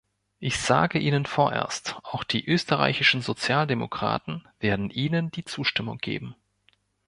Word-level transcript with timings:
Ich 0.39 0.57
sage 0.59 0.97
Ihnen 0.97 1.27
vorerst, 1.27 1.95
auch 2.05 2.23
die 2.23 2.43
österreichischen 2.47 3.21
Sozialdemokraten 3.21 4.47
werden 4.59 4.89
Ihnen 4.89 5.29
die 5.29 5.45
Zustimmung 5.45 5.99
geben. 5.99 6.33